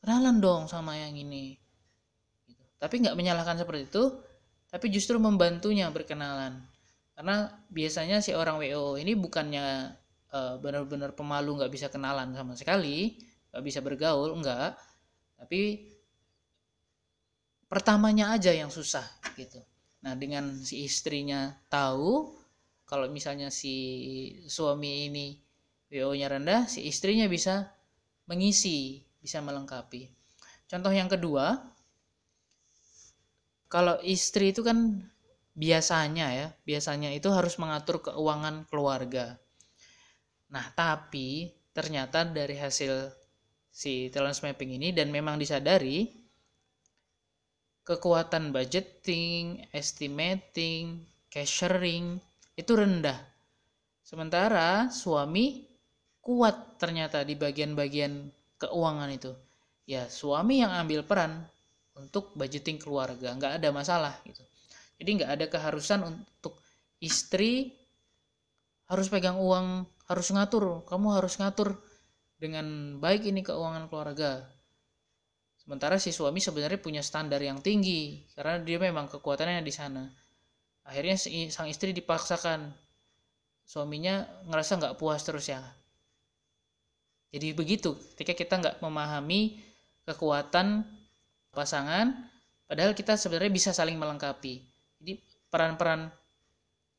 kenalan 0.00 0.40
dong 0.40 0.62
sama 0.66 0.96
yang 0.96 1.12
ini. 1.12 1.60
Gitu. 2.48 2.64
tapi 2.80 3.04
nggak 3.04 3.16
menyalahkan 3.16 3.60
seperti 3.60 3.92
itu 3.92 4.04
tapi 4.72 4.88
justru 4.88 5.20
membantunya 5.20 5.92
berkenalan. 5.92 6.56
Karena 7.12 7.52
biasanya 7.68 8.24
si 8.24 8.32
orang 8.32 8.56
WO 8.56 8.96
ini 8.96 9.12
bukannya 9.12 9.92
uh, 10.32 10.56
benar-benar 10.56 11.12
pemalu 11.12 11.60
nggak 11.60 11.72
bisa 11.72 11.86
kenalan 11.92 12.32
sama 12.32 12.56
sekali 12.56 13.20
nggak 13.50 13.64
bisa 13.66 13.82
bergaul 13.82 14.30
enggak 14.30 14.78
tapi 15.34 15.90
pertamanya 17.66 18.34
aja 18.34 18.54
yang 18.54 18.70
susah 18.70 19.04
gitu. 19.36 19.60
Nah 20.00 20.16
dengan 20.16 20.58
si 20.64 20.86
istrinya 20.86 21.54
tahu 21.68 22.39
kalau 22.90 23.06
misalnya 23.06 23.54
si 23.54 23.74
suami 24.50 25.06
ini 25.06 25.38
WO-nya 25.94 26.26
rendah, 26.26 26.66
si 26.66 26.90
istrinya 26.90 27.30
bisa 27.30 27.70
mengisi, 28.26 29.06
bisa 29.22 29.38
melengkapi. 29.38 30.10
Contoh 30.66 30.90
yang 30.90 31.06
kedua, 31.06 31.54
kalau 33.70 33.94
istri 34.02 34.50
itu 34.50 34.66
kan 34.66 35.06
biasanya 35.54 36.26
ya, 36.34 36.46
biasanya 36.66 37.14
itu 37.14 37.30
harus 37.30 37.62
mengatur 37.62 38.02
keuangan 38.02 38.66
keluarga. 38.66 39.38
Nah, 40.50 40.66
tapi 40.74 41.54
ternyata 41.70 42.26
dari 42.26 42.58
hasil 42.58 43.14
si 43.70 44.10
talent 44.10 44.42
mapping 44.42 44.82
ini 44.82 44.90
dan 44.90 45.14
memang 45.14 45.38
disadari 45.38 46.10
kekuatan 47.86 48.50
budgeting, 48.50 49.62
estimating, 49.70 51.06
cashiering 51.30 52.18
itu 52.60 52.76
rendah. 52.76 53.16
Sementara 54.04 54.92
suami 54.92 55.64
kuat 56.20 56.76
ternyata 56.76 57.24
di 57.24 57.32
bagian-bagian 57.32 58.28
keuangan 58.60 59.08
itu. 59.08 59.32
Ya 59.88 60.06
suami 60.12 60.60
yang 60.60 60.70
ambil 60.76 61.02
peran 61.08 61.48
untuk 61.96 62.36
budgeting 62.36 62.76
keluarga, 62.76 63.32
nggak 63.32 63.58
ada 63.58 63.68
masalah 63.72 64.14
gitu. 64.28 64.44
Jadi 65.00 65.10
nggak 65.16 65.32
ada 65.40 65.46
keharusan 65.48 66.00
untuk 66.04 66.60
istri 67.00 67.72
harus 68.86 69.08
pegang 69.08 69.40
uang, 69.40 69.88
harus 70.12 70.28
ngatur, 70.28 70.84
kamu 70.84 71.16
harus 71.16 71.40
ngatur 71.40 71.80
dengan 72.36 72.98
baik 73.00 73.24
ini 73.24 73.40
keuangan 73.40 73.88
keluarga. 73.88 74.44
Sementara 75.56 75.96
si 75.96 76.12
suami 76.12 76.42
sebenarnya 76.44 76.80
punya 76.82 77.00
standar 77.00 77.40
yang 77.40 77.64
tinggi 77.64 78.26
karena 78.36 78.60
dia 78.60 78.76
memang 78.76 79.08
kekuatannya 79.08 79.64
di 79.64 79.72
sana 79.72 80.04
akhirnya 80.90 81.14
sang 81.54 81.70
istri 81.70 81.94
dipaksakan. 81.94 82.74
Suaminya 83.62 84.26
ngerasa 84.50 84.82
nggak 84.82 84.98
puas 84.98 85.22
terus 85.22 85.46
ya. 85.46 85.62
Jadi 87.30 87.54
begitu 87.54 87.94
ketika 88.14 88.34
kita 88.34 88.54
nggak 88.58 88.76
memahami 88.82 89.62
kekuatan 90.02 90.82
pasangan 91.54 92.10
padahal 92.66 92.90
kita 92.90 93.14
sebenarnya 93.14 93.54
bisa 93.54 93.70
saling 93.70 93.94
melengkapi. 93.94 94.58
Jadi 94.98 95.12
peran-peran 95.46 96.10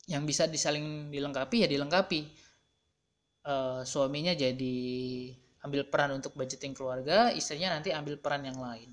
yang 0.07 0.23
bisa 0.23 0.47
disaling 0.47 1.11
dilengkapi 1.11 1.63
ya 1.63 1.67
dilengkapi. 1.67 2.19
E, 3.43 3.53
suaminya 3.83 4.31
jadi 4.31 4.79
ambil 5.67 5.91
peran 5.91 6.15
untuk 6.15 6.33
budgeting 6.39 6.71
keluarga 6.71 7.35
istrinya 7.35 7.75
nanti 7.75 7.91
ambil 7.91 8.15
peran 8.15 8.47
yang 8.47 8.55
lain. 8.55 8.87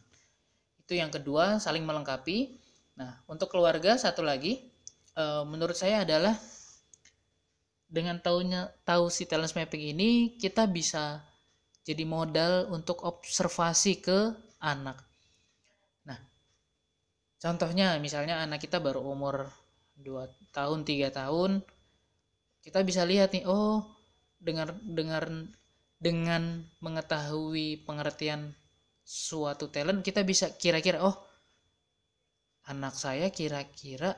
Itu 0.82 0.98
yang 0.98 1.14
kedua 1.14 1.62
saling 1.62 1.86
melengkapi. 1.86 2.58
Nah 2.98 3.22
untuk 3.30 3.46
keluarga 3.54 3.94
satu 3.94 4.26
lagi 4.26 4.67
uh, 5.18 5.42
menurut 5.42 5.74
saya 5.74 6.06
adalah 6.06 6.38
dengan 7.90 8.22
tahunya 8.22 8.86
tahu 8.86 9.10
si 9.10 9.26
talent 9.26 9.50
mapping 9.58 9.90
ini 9.96 10.38
kita 10.38 10.70
bisa 10.70 11.24
jadi 11.82 12.04
modal 12.06 12.70
untuk 12.70 13.02
observasi 13.02 13.98
ke 13.98 14.18
anak. 14.60 15.00
Nah, 16.04 16.20
contohnya 17.40 17.96
misalnya 17.98 18.44
anak 18.44 18.62
kita 18.62 18.78
baru 18.78 19.00
umur 19.02 19.48
2 19.96 20.54
tahun, 20.54 20.84
3 20.84 21.10
tahun, 21.10 21.64
kita 22.60 22.84
bisa 22.84 23.08
lihat 23.08 23.32
nih, 23.32 23.48
oh, 23.48 23.88
dengar 24.38 24.76
dengar 24.84 25.26
dengan 25.98 26.62
mengetahui 26.78 27.82
pengertian 27.82 28.54
suatu 29.02 29.72
talent 29.72 30.04
kita 30.04 30.22
bisa 30.22 30.52
kira-kira 30.54 31.02
oh 31.02 31.16
anak 32.70 32.94
saya 32.94 33.32
kira-kira 33.34 34.14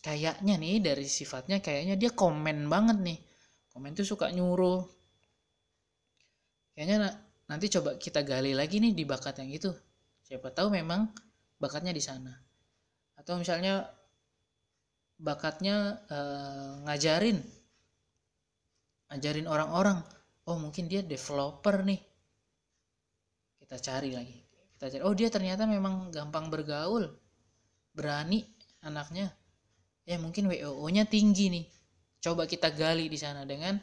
kayaknya 0.00 0.56
nih 0.56 0.80
dari 0.80 1.04
sifatnya 1.04 1.60
kayaknya 1.60 1.96
dia 1.96 2.10
komen 2.12 2.66
banget 2.66 2.98
nih. 3.00 3.18
Komen 3.70 3.92
tuh 3.94 4.08
suka 4.08 4.32
nyuruh. 4.32 4.82
Kayaknya 6.74 6.96
na 6.96 7.10
nanti 7.46 7.68
coba 7.68 8.00
kita 8.00 8.24
gali 8.24 8.56
lagi 8.56 8.80
nih 8.80 8.96
di 8.96 9.04
bakat 9.04 9.44
yang 9.44 9.52
itu. 9.52 9.70
Siapa 10.24 10.50
tahu 10.50 10.72
memang 10.72 11.12
bakatnya 11.60 11.92
di 11.92 12.02
sana. 12.02 12.32
Atau 13.20 13.36
misalnya 13.36 13.84
bakatnya 15.20 16.00
uh, 16.08 16.80
ngajarin. 16.88 17.38
Ngajarin 19.12 19.46
orang-orang. 19.46 20.00
Oh 20.48 20.56
mungkin 20.56 20.88
dia 20.88 21.04
developer 21.04 21.84
nih. 21.84 22.00
Kita 23.60 23.76
cari 23.76 24.10
lagi. 24.16 24.38
Kita 24.74 24.86
cari. 24.96 25.02
Oh 25.04 25.12
dia 25.12 25.28
ternyata 25.28 25.68
memang 25.68 26.08
gampang 26.08 26.48
bergaul. 26.48 27.06
Berani 27.92 28.40
anaknya 28.80 29.39
ya 30.10 30.18
mungkin 30.18 30.50
WOO-nya 30.50 31.06
tinggi 31.06 31.46
nih. 31.54 31.66
Coba 32.18 32.50
kita 32.50 32.74
gali 32.74 33.06
di 33.06 33.14
sana 33.14 33.46
dengan 33.46 33.78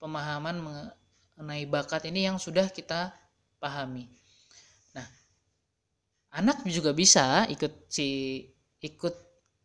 pemahaman 0.00 0.56
mengenai 0.64 1.68
bakat 1.68 2.08
ini 2.08 2.24
yang 2.24 2.40
sudah 2.40 2.72
kita 2.72 3.12
pahami. 3.60 4.08
Nah, 4.96 5.04
anak 6.40 6.64
juga 6.72 6.96
bisa 6.96 7.44
ikut 7.52 7.92
si 7.92 8.40
ikut 8.80 9.14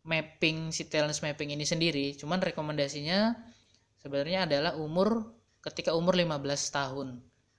mapping 0.04 0.68
si 0.76 0.84
talent 0.92 1.16
mapping 1.24 1.56
ini 1.56 1.64
sendiri. 1.64 2.12
Cuman 2.20 2.44
rekomendasinya 2.44 3.32
sebenarnya 4.04 4.44
adalah 4.44 4.76
umur 4.76 5.24
ketika 5.64 5.96
umur 5.96 6.14
15 6.14 6.36
tahun 6.68 7.08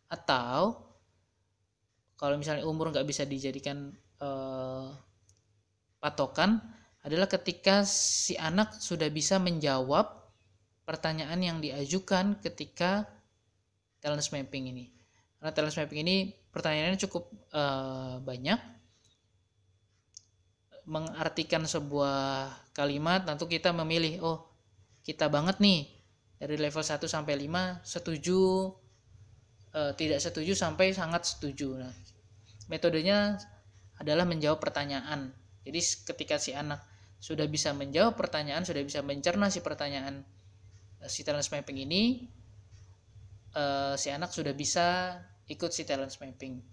atau 0.08 0.86
kalau 2.16 2.36
misalnya 2.38 2.64
umur 2.64 2.94
nggak 2.94 3.10
bisa 3.10 3.26
dijadikan 3.26 3.90
eh, 4.22 4.88
patokan 6.00 6.79
adalah 7.10 7.26
ketika 7.26 7.82
si 7.90 8.38
anak 8.38 8.78
sudah 8.78 9.10
bisa 9.10 9.42
menjawab 9.42 10.14
pertanyaan 10.86 11.42
yang 11.42 11.58
diajukan 11.58 12.38
ketika 12.38 13.10
talent 13.98 14.22
mapping 14.30 14.70
ini. 14.70 14.94
Karena 15.42 15.52
talent 15.58 15.74
mapping 15.74 16.06
ini 16.06 16.16
pertanyaannya 16.54 17.02
cukup 17.02 17.34
uh, 17.50 18.22
banyak. 18.22 18.62
Mengartikan 20.86 21.66
sebuah 21.66 22.50
kalimat, 22.78 23.26
tentu 23.26 23.50
kita 23.50 23.74
memilih, 23.74 24.22
oh 24.22 24.46
kita 25.02 25.30
banget 25.34 25.58
nih 25.58 25.90
dari 26.38 26.62
level 26.62 26.86
1 26.86 27.02
sampai 27.10 27.34
5 27.42 27.86
setuju, 27.86 28.70
uh, 29.74 29.92
tidak 29.98 30.22
setuju 30.22 30.54
sampai 30.54 30.94
sangat 30.94 31.26
setuju. 31.26 31.74
Nah, 31.74 31.94
metodenya 32.70 33.38
adalah 33.98 34.30
menjawab 34.30 34.62
pertanyaan. 34.62 35.34
Jadi 35.66 35.80
ketika 36.06 36.38
si 36.38 36.54
anak 36.54 36.82
sudah 37.20 37.46
bisa 37.52 37.76
menjawab 37.76 38.16
pertanyaan, 38.16 38.64
sudah 38.64 38.80
bisa 38.80 39.04
mencerna 39.04 39.52
si 39.52 39.60
pertanyaan 39.60 40.24
uh, 41.04 41.10
si 41.12 41.28
talent 41.28 41.44
mapping 41.52 41.84
ini, 41.84 42.32
uh, 43.60 44.00
si 44.00 44.08
anak 44.08 44.32
sudah 44.32 44.56
bisa 44.56 45.20
ikut 45.52 45.72
si 45.76 45.84
talent 45.84 46.16
mapping. 46.16 46.64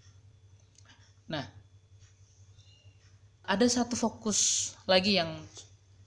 Nah, 1.27 1.43
ada 3.43 3.65
satu 3.67 3.99
fokus 3.99 4.71
lagi 4.87 5.19
yang 5.19 5.35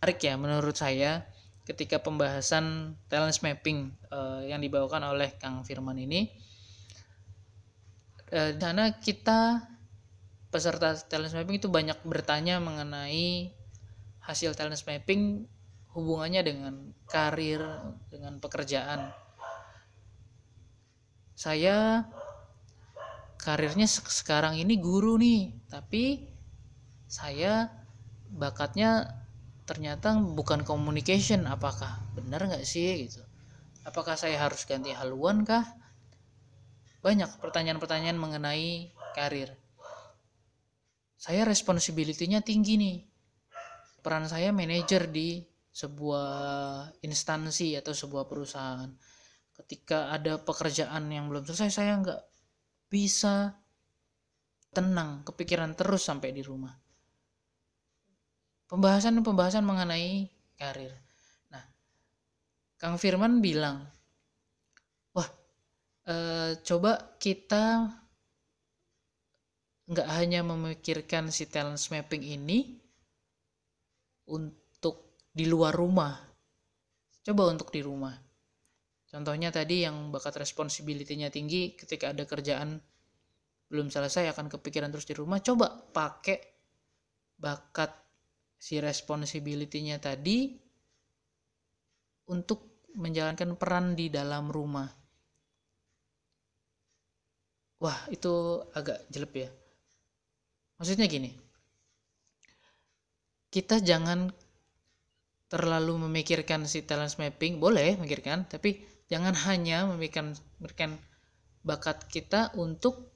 menarik 0.00 0.20
ya 0.24 0.34
menurut 0.40 0.76
saya 0.76 1.28
ketika 1.68 2.00
pembahasan 2.00 2.96
talent 3.12 3.36
mapping 3.44 3.92
uh, 4.08 4.40
yang 4.40 4.64
dibawakan 4.64 5.04
oleh 5.12 5.36
Kang 5.36 5.60
Firman 5.60 6.00
ini. 6.00 6.32
Uh, 8.32 8.56
di 8.56 8.62
sana 8.62 8.96
kita 8.96 9.68
peserta 10.48 10.96
talent 11.04 11.36
mapping 11.36 11.60
itu 11.60 11.68
banyak 11.68 12.00
bertanya 12.08 12.56
mengenai 12.56 13.59
hasil 14.30 14.54
talent 14.54 14.78
mapping 14.86 15.42
hubungannya 15.90 16.46
dengan 16.46 16.74
karir, 17.10 17.58
dengan 18.06 18.38
pekerjaan. 18.38 19.10
Saya 21.34 22.06
karirnya 23.42 23.90
sekarang 23.90 24.54
ini 24.54 24.78
guru 24.78 25.18
nih, 25.18 25.50
tapi 25.66 26.30
saya 27.10 27.74
bakatnya 28.30 29.18
ternyata 29.66 30.14
bukan 30.14 30.62
communication. 30.62 31.50
Apakah 31.50 31.98
benar 32.14 32.46
nggak 32.46 32.62
sih 32.62 33.10
gitu? 33.10 33.26
Apakah 33.82 34.14
saya 34.14 34.38
harus 34.38 34.62
ganti 34.62 34.94
haluan 34.94 35.42
kah? 35.42 35.66
Banyak 37.02 37.40
pertanyaan-pertanyaan 37.42 38.20
mengenai 38.20 38.94
karir. 39.16 39.56
Saya 41.16 41.48
responsibility-nya 41.48 42.44
tinggi 42.44 42.76
nih 42.76 43.09
peran 44.00 44.26
saya 44.26 44.50
manajer 44.50 45.08
di 45.08 45.44
sebuah 45.70 46.28
instansi 47.06 47.78
atau 47.78 47.94
sebuah 47.94 48.26
perusahaan 48.26 48.90
ketika 49.62 50.10
ada 50.10 50.40
pekerjaan 50.40 51.06
yang 51.12 51.30
belum 51.30 51.46
selesai 51.46 51.70
saya 51.70 51.92
nggak 52.00 52.22
bisa 52.90 53.54
tenang 54.74 55.22
kepikiran 55.22 55.76
terus 55.78 56.02
sampai 56.02 56.34
di 56.34 56.42
rumah 56.42 56.74
pembahasan-pembahasan 58.70 59.66
mengenai 59.66 60.30
karir. 60.54 60.94
Nah, 61.50 61.64
Kang 62.78 62.96
Firman 63.02 63.42
bilang, 63.42 63.82
wah, 65.10 65.26
e, 66.06 66.14
coba 66.62 67.18
kita 67.18 67.90
nggak 69.90 70.08
hanya 70.22 70.46
memikirkan 70.46 71.34
si 71.34 71.50
talent 71.50 71.82
mapping 71.90 72.22
ini 72.22 72.78
untuk 74.30 75.18
di 75.30 75.50
luar 75.50 75.74
rumah, 75.74 76.14
coba 77.26 77.50
untuk 77.50 77.74
di 77.74 77.82
rumah. 77.82 78.14
Contohnya 79.10 79.50
tadi 79.50 79.82
yang 79.82 80.14
bakat 80.14 80.38
responsibility-nya 80.38 81.34
tinggi 81.34 81.74
ketika 81.74 82.14
ada 82.14 82.22
kerjaan 82.22 82.78
belum 83.70 83.90
selesai 83.90 84.30
akan 84.30 84.46
kepikiran 84.50 84.90
terus 84.90 85.06
di 85.06 85.14
rumah, 85.18 85.42
coba 85.42 85.70
pakai 85.70 86.38
bakat 87.38 87.90
si 88.54 88.78
responsibility-nya 88.78 89.98
tadi 89.98 90.54
untuk 92.30 92.86
menjalankan 92.94 93.58
peran 93.58 93.98
di 93.98 94.10
dalam 94.10 94.50
rumah. 94.50 94.86
Wah, 97.80 97.98
itu 98.12 98.60
agak 98.76 99.08
jelek 99.08 99.32
ya. 99.34 99.50
Maksudnya 100.76 101.08
gini. 101.08 101.49
Kita 103.50 103.82
jangan 103.82 104.30
terlalu 105.50 106.06
memikirkan 106.06 106.64
si 106.70 106.86
talent 106.86 107.18
mapping, 107.18 107.58
boleh 107.58 107.98
memikirkan, 107.98 108.46
tapi 108.46 108.78
jangan 109.10 109.34
hanya 109.50 109.90
memikirkan, 109.90 110.38
memikirkan 110.62 110.94
bakat 111.66 112.06
kita 112.08 112.54
untuk 112.56 113.10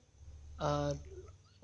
uh, 0.61 0.93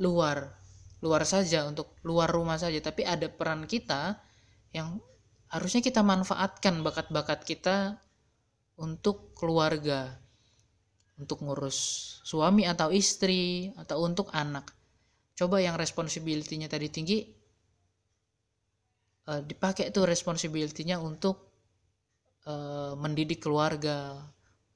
luar 0.00 0.56
luar 1.00 1.24
saja 1.24 1.64
untuk 1.64 1.96
luar 2.04 2.28
rumah 2.28 2.60
saja 2.60 2.76
tapi 2.80 3.08
ada 3.08 3.28
peran 3.28 3.64
kita 3.64 4.20
yang 4.76 5.00
harusnya 5.48 5.80
kita 5.80 6.04
manfaatkan 6.04 6.84
bakat-bakat 6.84 7.40
kita 7.44 7.96
untuk 8.76 9.32
keluarga 9.36 10.20
untuk 11.20 11.44
ngurus 11.44 11.76
suami 12.24 12.64
atau 12.64 12.88
istri 12.88 13.68
atau 13.76 14.00
untuk 14.00 14.32
anak. 14.32 14.72
Coba 15.36 15.60
yang 15.60 15.76
responsibility-nya 15.76 16.68
tadi 16.68 16.88
tinggi 16.88 17.18
uh, 19.30 19.42
dipakai 19.46 19.94
tuh 19.94 20.10
responsibility-nya 20.10 20.98
untuk 20.98 21.38
uh, 22.50 22.98
mendidik 22.98 23.46
keluarga 23.46 24.18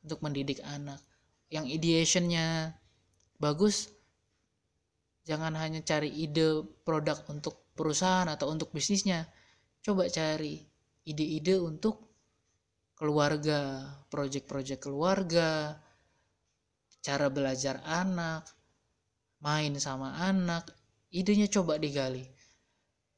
untuk 0.07 0.23
mendidik 0.23 0.63
anak. 0.63 1.03
Yang 1.51 1.75
ideationnya 1.75 2.71
bagus 3.43 3.91
jangan 5.27 5.59
hanya 5.59 5.83
cari 5.83 6.13
ide 6.13 6.63
produk 6.87 7.19
untuk 7.27 7.75
perusahaan 7.75 8.31
atau 8.31 8.55
untuk 8.55 8.71
bisnisnya. 8.71 9.27
Coba 9.85 10.09
cari 10.09 10.63
ide-ide 11.05 11.61
untuk 11.61 12.01
keluarga 12.97 13.85
project-project 14.09 14.81
keluarga 14.81 15.77
cara 17.05 17.29
belajar 17.29 17.85
anak 17.85 18.49
main 19.45 19.77
sama 19.77 20.17
anak 20.25 20.65
idenya 21.13 21.51
coba 21.53 21.77
digali. 21.77 22.25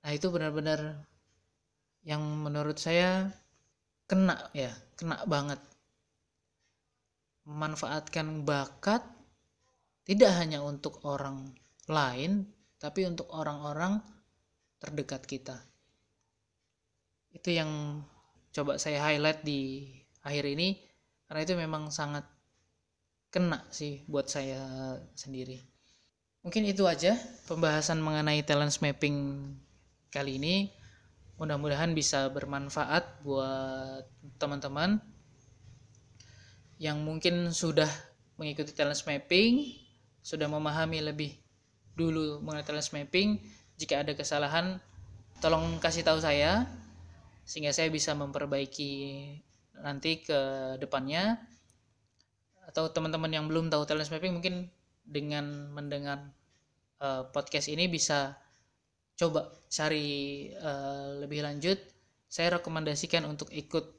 Nah 0.03 0.11
itu 0.11 0.27
benar-benar 0.27 1.07
yang 2.07 2.23
menurut 2.23 2.79
saya 2.79 3.35
kena 4.07 4.39
ya 4.55 4.71
kena 4.95 5.27
banget. 5.27 5.59
Memanfaatkan 7.47 8.47
bakat 8.47 9.03
tidak 10.07 10.31
hanya 10.39 10.63
untuk 10.63 11.03
orang 11.03 11.51
lain 11.91 12.47
tapi 12.79 13.03
untuk 13.11 13.27
orang-orang 13.35 13.99
terdekat 14.79 15.27
kita. 15.27 15.59
Itu 17.35 17.51
yang 17.51 18.03
coba 18.55 18.79
saya 18.79 19.03
highlight 19.03 19.43
di 19.43 19.91
akhir 20.23 20.47
ini 20.47 20.79
karena 21.27 21.41
itu 21.43 21.55
memang 21.59 21.91
sangat 21.91 22.23
kena 23.35 23.67
sih 23.75 24.07
buat 24.07 24.31
saya 24.31 24.63
sendiri. 25.19 25.59
Mungkin 26.47 26.63
itu 26.63 26.87
aja 26.87 27.19
pembahasan 27.51 27.99
mengenai 27.99 28.47
talent 28.47 28.79
mapping 28.79 29.51
kali 30.15 30.39
ini 30.39 30.71
mudah-mudahan 31.37 31.93
bisa 31.93 32.33
bermanfaat 32.33 33.21
buat 33.25 34.05
teman-teman 34.41 35.01
yang 36.77 37.01
mungkin 37.01 37.53
sudah 37.53 37.89
mengikuti 38.37 38.73
talent 38.77 39.01
mapping 39.09 39.73
sudah 40.27 40.51
memahami 40.51 41.01
lebih 41.07 41.39
dulu 41.95 42.43
mengenai 42.43 42.67
talent 42.67 42.91
mapping. 42.91 43.39
Jika 43.79 44.03
ada 44.03 44.13
kesalahan 44.19 44.83
tolong 45.39 45.79
kasih 45.79 46.03
tahu 46.03 46.19
saya 46.19 46.67
sehingga 47.47 47.71
saya 47.71 47.95
bisa 47.95 48.11
memperbaiki 48.19 48.93
nanti 49.79 50.27
ke 50.27 50.75
depannya. 50.83 51.39
Atau 52.67 52.91
teman-teman 52.91 53.31
yang 53.31 53.47
belum 53.47 53.71
tahu 53.71 53.87
talent 53.87 54.11
mapping 54.11 54.35
mungkin 54.35 54.67
dengan 55.07 55.71
mendengar 55.71 56.35
uh, 56.99 57.31
podcast 57.31 57.71
ini 57.71 57.87
bisa 57.87 58.35
coba 59.17 59.49
cari 59.73 60.49
uh, 60.61 61.25
lebih 61.25 61.41
lanjut 61.41 61.81
saya 62.29 62.61
rekomendasikan 62.61 63.25
untuk 63.25 63.49
ikut 63.49 63.97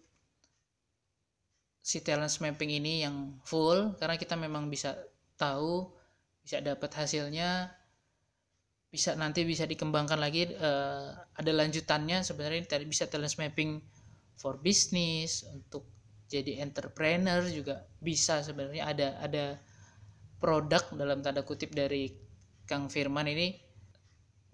si 1.81 2.03
talent 2.03 2.37
mapping 2.43 2.77
ini 2.77 3.01
yang 3.07 3.39
full 3.47 3.97
karena 3.97 4.19
kita 4.19 4.37
memang 4.37 4.69
bisa 4.69 4.93
tahu 5.39 5.89
bisa 6.43 6.61
dapat 6.61 6.91
hasilnya 6.93 7.71
bisa 8.87 9.15
nanti 9.19 9.43
bisa 9.43 9.67
dikembangkan 9.67 10.19
lagi 10.21 10.47
uh, 10.53 11.11
ada 11.33 11.51
lanjutannya 11.51 12.23
sebenarnya 12.23 12.77
tadi 12.77 12.85
bisa 12.87 13.09
talent 13.09 13.35
mapping 13.39 13.81
for 14.37 14.61
business 14.61 15.43
untuk 15.49 15.87
jadi 16.27 16.59
entrepreneur 16.61 17.41
juga 17.47 17.87
bisa 18.03 18.43
sebenarnya 18.43 18.83
ada 18.83 19.07
ada 19.23 19.45
produk 20.37 20.83
dalam 20.93 21.23
tanda 21.23 21.41
kutip 21.41 21.73
dari 21.73 22.11
Kang 22.67 22.91
Firman 22.91 23.31
ini 23.31 23.66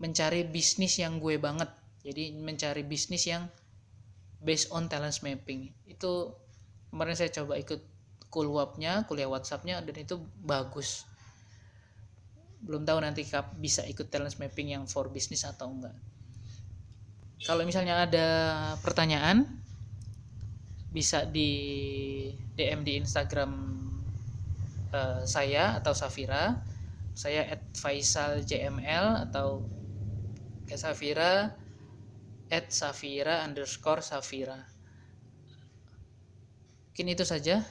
mencari 0.01 0.47
bisnis 0.47 0.97
yang 0.97 1.17
gue 1.17 1.37
banget. 1.37 1.69
Jadi 2.03 2.35
mencari 2.35 2.83
bisnis 2.83 3.27
yang 3.29 3.47
based 4.43 4.69
on 4.75 4.91
talent 4.91 5.15
mapping. 5.23 5.71
Itu 5.87 6.35
kemarin 6.91 7.15
saya 7.15 7.31
coba 7.31 7.55
ikut 7.57 7.81
kulwapnya 8.33 9.05
kuliah 9.05 9.29
WhatsAppnya 9.29 9.79
dan 9.85 9.95
itu 10.01 10.19
bagus. 10.41 11.05
Belum 12.63 12.81
tahu 12.83 12.99
nanti 12.99 13.23
kap 13.23 13.53
bisa 13.55 13.85
ikut 13.85 14.09
talent 14.09 14.35
mapping 14.41 14.73
yang 14.73 14.83
for 14.89 15.07
business 15.13 15.45
atau 15.45 15.71
enggak. 15.71 15.95
Kalau 17.43 17.67
misalnya 17.67 18.07
ada 18.07 18.27
pertanyaan 18.81 19.47
bisa 20.93 21.27
di 21.27 21.51
DM 22.55 22.85
di 22.85 23.01
Instagram 23.01 23.51
uh, 24.93 25.21
saya 25.25 25.77
atau 25.77 25.91
Safira. 25.91 26.61
Saya 27.13 27.45
at 27.45 27.61
Faisal 27.77 28.41
JML 28.41 29.29
atau 29.29 29.61
ke 30.73 30.81
Safira 30.81 31.53
at 32.49 32.73
Safira 32.73 33.45
underscore 33.45 34.01
Safira. 34.01 34.57
Mungkin 36.89 37.13
itu 37.13 37.21
saja 37.21 37.61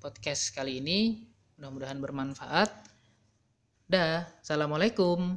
podcast 0.00 0.56
kali 0.56 0.80
ini. 0.80 1.28
Mudah-mudahan 1.60 2.00
bermanfaat. 2.00 2.72
Dah, 3.84 4.24
Assalamualaikum. 4.40 5.36